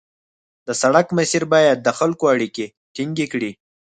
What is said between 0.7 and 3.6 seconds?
سړک مسیر باید د خلکو اړیکې ټینګې کړي